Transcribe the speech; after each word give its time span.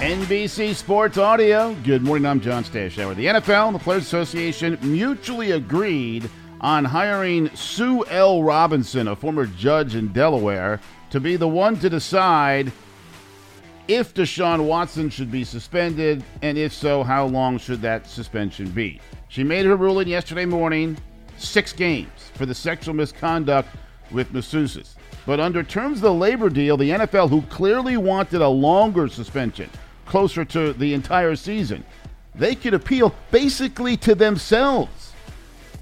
NBC 0.00 0.74
Sports 0.74 1.16
Audio. 1.16 1.74
Good 1.82 2.02
morning. 2.02 2.26
I'm 2.26 2.38
John 2.38 2.64
Stashower. 2.64 3.16
The 3.16 3.26
NFL 3.26 3.68
and 3.68 3.74
the 3.74 3.78
Players 3.80 4.02
Association 4.02 4.78
mutually 4.82 5.52
agreed 5.52 6.28
on 6.60 6.84
hiring 6.84 7.48
Sue 7.56 8.04
L. 8.08 8.42
Robinson, 8.42 9.08
a 9.08 9.16
former 9.16 9.46
judge 9.46 9.94
in 9.94 10.12
Delaware, 10.12 10.80
to 11.08 11.18
be 11.18 11.36
the 11.36 11.48
one 11.48 11.78
to 11.80 11.88
decide 11.88 12.70
if 13.88 14.12
Deshaun 14.12 14.66
Watson 14.66 15.08
should 15.08 15.30
be 15.32 15.44
suspended, 15.44 16.22
and 16.42 16.58
if 16.58 16.74
so, 16.74 17.02
how 17.02 17.24
long 17.24 17.58
should 17.58 17.80
that 17.80 18.06
suspension 18.06 18.70
be? 18.70 19.00
She 19.28 19.42
made 19.42 19.64
her 19.64 19.76
ruling 19.76 20.08
yesterday 20.08 20.44
morning 20.44 20.98
six 21.38 21.72
games 21.72 22.30
for 22.34 22.44
the 22.44 22.54
sexual 22.54 22.92
misconduct 22.92 23.70
with 24.10 24.30
masseuses. 24.34 24.96
But 25.24 25.40
under 25.40 25.62
terms 25.62 25.98
of 25.98 26.02
the 26.02 26.12
labor 26.12 26.50
deal, 26.50 26.76
the 26.76 26.90
NFL, 26.90 27.30
who 27.30 27.40
clearly 27.42 27.96
wanted 27.96 28.42
a 28.42 28.48
longer 28.48 29.08
suspension, 29.08 29.70
closer 30.06 30.44
to 30.44 30.72
the 30.72 30.94
entire 30.94 31.36
season. 31.36 31.84
They 32.34 32.54
could 32.54 32.74
appeal 32.74 33.14
basically 33.30 33.96
to 33.98 34.14
themselves. 34.14 35.12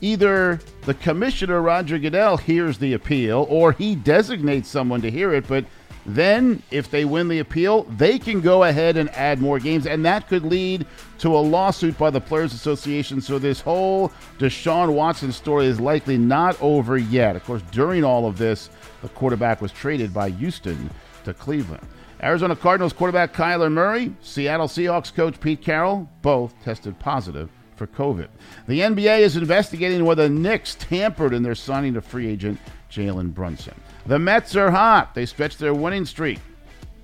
Either 0.00 0.60
the 0.84 0.94
commissioner, 0.94 1.62
Roger 1.62 1.98
Goodell, 1.98 2.36
hears 2.36 2.78
the 2.78 2.94
appeal 2.94 3.46
or 3.48 3.72
he 3.72 3.94
designates 3.94 4.68
someone 4.68 5.00
to 5.02 5.10
hear 5.10 5.32
it, 5.32 5.46
but 5.46 5.64
then 6.04 6.60
if 6.72 6.90
they 6.90 7.04
win 7.04 7.28
the 7.28 7.38
appeal, 7.38 7.84
they 7.84 8.18
can 8.18 8.40
go 8.40 8.64
ahead 8.64 8.96
and 8.96 9.08
add 9.10 9.40
more 9.40 9.60
games, 9.60 9.86
and 9.86 10.04
that 10.04 10.26
could 10.26 10.44
lead 10.44 10.84
to 11.18 11.28
a 11.28 11.38
lawsuit 11.38 11.96
by 11.96 12.10
the 12.10 12.20
Players 12.20 12.52
Association. 12.52 13.20
So 13.20 13.38
this 13.38 13.60
whole 13.60 14.10
Deshaun 14.38 14.92
Watson 14.92 15.30
story 15.30 15.66
is 15.66 15.78
likely 15.78 16.18
not 16.18 16.60
over 16.60 16.98
yet. 16.98 17.36
Of 17.36 17.44
course, 17.44 17.62
during 17.70 18.02
all 18.02 18.26
of 18.26 18.36
this, 18.36 18.68
the 19.00 19.08
quarterback 19.10 19.62
was 19.62 19.70
traded 19.70 20.12
by 20.12 20.30
Houston 20.30 20.90
to 21.24 21.32
Cleveland. 21.32 21.86
Arizona 22.22 22.54
Cardinals 22.54 22.92
quarterback 22.92 23.32
Kyler 23.32 23.70
Murray, 23.70 24.14
Seattle 24.20 24.68
Seahawks 24.68 25.12
coach 25.12 25.40
Pete 25.40 25.60
Carroll, 25.60 26.08
both 26.22 26.54
tested 26.62 26.98
positive 27.00 27.50
for 27.74 27.86
COVID. 27.88 28.28
The 28.68 28.80
NBA 28.80 29.20
is 29.20 29.36
investigating 29.36 30.04
whether 30.04 30.28
the 30.28 30.34
Knicks 30.34 30.76
tampered 30.76 31.34
in 31.34 31.42
their 31.42 31.56
signing 31.56 31.96
of 31.96 32.04
free 32.04 32.28
agent 32.28 32.60
Jalen 32.90 33.34
Brunson. 33.34 33.74
The 34.06 34.18
Mets 34.18 34.54
are 34.54 34.70
hot. 34.70 35.14
They 35.14 35.26
stretched 35.26 35.58
their 35.58 35.74
winning 35.74 36.04
streak 36.04 36.38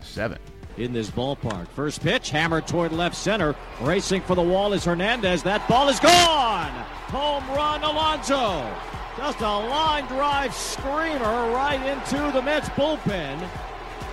to 0.00 0.06
seven. 0.06 0.38
In 0.76 0.92
this 0.92 1.10
ballpark. 1.10 1.66
First 1.68 2.02
pitch, 2.02 2.30
hammered 2.30 2.68
toward 2.68 2.92
left 2.92 3.16
center. 3.16 3.56
Racing 3.80 4.22
for 4.22 4.36
the 4.36 4.42
wall 4.42 4.72
is 4.72 4.84
Hernandez. 4.84 5.42
That 5.42 5.66
ball 5.68 5.88
is 5.88 5.98
gone. 5.98 6.70
Home 7.10 7.46
run, 7.50 7.82
Alonso. 7.82 8.72
Just 9.16 9.40
a 9.40 9.44
line 9.44 10.06
drive 10.06 10.54
screamer 10.54 11.50
right 11.52 11.80
into 11.84 12.30
the 12.32 12.40
Mets 12.40 12.68
bullpen. 12.70 13.48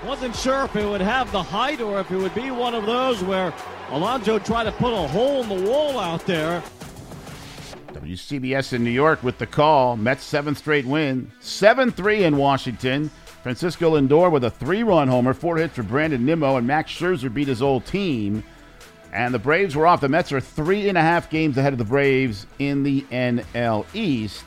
Wasn't 0.07 0.37
sure 0.37 0.63
if 0.63 0.75
it 0.77 0.85
would 0.85 1.01
have 1.01 1.29
the 1.33 1.43
height 1.43 1.81
or 1.81 1.99
if 1.99 2.09
it 2.09 2.15
would 2.15 2.33
be 2.33 2.49
one 2.49 2.73
of 2.73 2.85
those 2.85 3.21
where 3.21 3.53
Alonso 3.89 4.39
tried 4.39 4.63
to 4.63 4.71
put 4.71 4.93
a 4.93 5.05
hole 5.05 5.43
in 5.43 5.49
the 5.49 5.69
wall 5.69 5.99
out 5.99 6.25
there. 6.25 6.63
WCBS 7.87 8.71
in 8.71 8.85
New 8.85 8.89
York 8.89 9.21
with 9.21 9.37
the 9.37 9.45
call. 9.45 9.97
Mets 9.97 10.23
seventh 10.23 10.59
straight 10.59 10.85
win. 10.85 11.29
7 11.41 11.91
3 11.91 12.23
in 12.23 12.37
Washington. 12.37 13.11
Francisco 13.43 13.99
Lindor 13.99 14.31
with 14.31 14.45
a 14.45 14.49
three 14.49 14.81
run 14.81 15.09
homer, 15.09 15.33
four 15.33 15.57
hits 15.57 15.75
for 15.75 15.83
Brandon 15.83 16.25
Nimmo, 16.25 16.55
and 16.55 16.65
Max 16.65 16.89
Scherzer 16.89 17.33
beat 17.33 17.49
his 17.49 17.61
old 17.61 17.85
team. 17.85 18.45
And 19.11 19.33
the 19.33 19.39
Braves 19.39 19.75
were 19.75 19.87
off. 19.87 19.99
The 19.99 20.07
Mets 20.07 20.31
are 20.31 20.39
three 20.39 20.87
and 20.87 20.97
a 20.97 21.01
half 21.01 21.29
games 21.29 21.57
ahead 21.57 21.73
of 21.73 21.79
the 21.79 21.85
Braves 21.85 22.47
in 22.59 22.83
the 22.83 23.01
NL 23.11 23.85
East. 23.93 24.45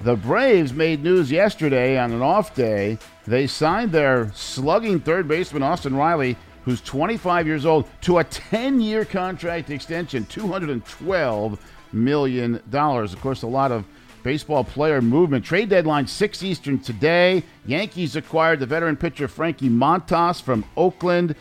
The 0.00 0.16
Braves 0.16 0.72
made 0.72 1.02
news 1.02 1.30
yesterday 1.30 1.98
on 1.98 2.12
an 2.12 2.20
off 2.20 2.54
day. 2.54 2.98
They 3.26 3.46
signed 3.46 3.92
their 3.92 4.30
slugging 4.34 5.00
third 5.00 5.28
baseman 5.28 5.62
Austin 5.62 5.96
Riley, 5.96 6.36
who's 6.64 6.80
25 6.80 7.46
years 7.46 7.64
old, 7.64 7.88
to 8.02 8.18
a 8.18 8.24
10 8.24 8.80
year 8.80 9.04
contract 9.04 9.70
extension, 9.70 10.24
$212 10.26 11.58
million. 11.92 12.60
Of 12.72 13.20
course, 13.20 13.42
a 13.42 13.46
lot 13.46 13.72
of 13.72 13.84
baseball 14.24 14.64
player 14.64 15.00
movement. 15.00 15.44
Trade 15.44 15.68
deadline 15.68 16.06
6 16.06 16.42
Eastern 16.42 16.78
today. 16.80 17.42
Yankees 17.66 18.16
acquired 18.16 18.60
the 18.60 18.66
veteran 18.66 18.96
pitcher 18.96 19.28
Frankie 19.28 19.68
Montas 19.68 20.42
from 20.42 20.64
Oakland. 20.76 21.36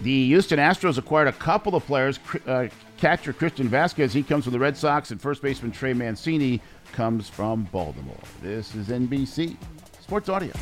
The 0.00 0.26
Houston 0.26 0.58
Astros 0.58 0.98
acquired 0.98 1.28
a 1.28 1.32
couple 1.32 1.74
of 1.74 1.84
players. 1.84 2.20
Uh, 2.46 2.68
catcher 2.98 3.32
Christian 3.32 3.68
Vázquez, 3.68 4.12
he 4.12 4.22
comes 4.22 4.44
from 4.44 4.52
the 4.52 4.58
Red 4.58 4.76
Sox, 4.76 5.10
and 5.10 5.20
first 5.20 5.42
baseman 5.42 5.72
Trey 5.72 5.92
Mancini 5.92 6.60
comes 6.92 7.28
from 7.28 7.64
Baltimore. 7.72 8.16
This 8.42 8.74
is 8.74 8.88
NBC 8.88 9.56
Sports 10.00 10.28
Audio. 10.28 10.52